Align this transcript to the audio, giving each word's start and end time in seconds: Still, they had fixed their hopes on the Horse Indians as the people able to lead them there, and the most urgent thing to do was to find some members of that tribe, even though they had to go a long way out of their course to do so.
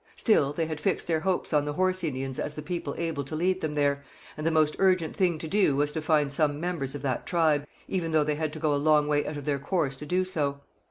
Still, 0.15 0.51
they 0.51 0.65
had 0.65 0.79
fixed 0.81 1.05
their 1.05 1.19
hopes 1.19 1.53
on 1.53 1.63
the 1.65 1.73
Horse 1.73 2.03
Indians 2.03 2.39
as 2.39 2.55
the 2.55 2.63
people 2.63 2.95
able 2.97 3.23
to 3.23 3.35
lead 3.35 3.61
them 3.61 3.75
there, 3.75 4.03
and 4.35 4.47
the 4.47 4.49
most 4.49 4.75
urgent 4.79 5.15
thing 5.15 5.37
to 5.37 5.47
do 5.47 5.75
was 5.75 5.91
to 5.91 6.01
find 6.01 6.33
some 6.33 6.59
members 6.59 6.95
of 6.95 7.03
that 7.03 7.27
tribe, 7.27 7.67
even 7.87 8.09
though 8.09 8.23
they 8.23 8.33
had 8.33 8.51
to 8.53 8.59
go 8.59 8.73
a 8.73 8.77
long 8.81 9.07
way 9.07 9.27
out 9.27 9.37
of 9.37 9.43
their 9.45 9.59
course 9.59 9.95
to 9.97 10.07
do 10.07 10.25
so. 10.25 10.59